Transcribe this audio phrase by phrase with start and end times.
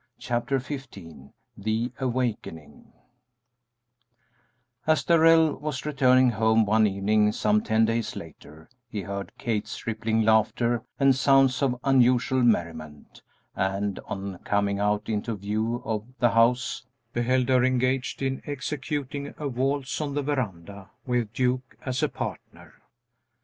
[0.17, 0.87] Chapter XV
[1.55, 2.91] THE AWAKENING
[4.87, 10.23] As Darrell was returning home one evening, some ten days later, he heard Kate's rippling
[10.23, 13.21] laughter and sounds of unusual merriment,
[13.55, 16.83] and, on coming out into view of the house,
[17.13, 22.73] beheld her engaged in executing a waltz on the veranda, with Duke as a partner.